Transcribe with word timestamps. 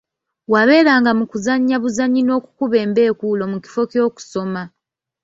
Wabeeranga 0.51 1.11
mu 1.19 1.25
kuzannya 1.31 1.77
buzannyi 1.83 2.21
n'okukuba 2.23 2.75
embeekuulo 2.85 3.43
mu 3.51 3.57
kifo 3.63 3.81
ky'okusoma. 3.91 4.63